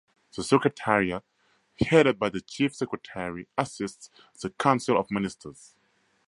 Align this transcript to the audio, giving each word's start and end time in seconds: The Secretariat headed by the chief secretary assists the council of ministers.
The 0.35 0.43
Secretariat 0.43 1.23
headed 1.79 2.17
by 2.17 2.29
the 2.29 2.41
chief 2.41 2.73
secretary 2.73 3.47
assists 3.55 4.09
the 4.41 4.49
council 4.49 4.97
of 4.99 5.11
ministers. 5.11 5.75